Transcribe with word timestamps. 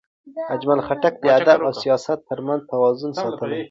اجمل 0.55 0.79
خټک 0.87 1.13
د 1.23 1.25
ادب 1.39 1.59
او 1.65 1.71
سیاست 1.83 2.19
ترمنځ 2.29 2.61
توازن 2.71 3.11
ساتلی. 3.21 3.59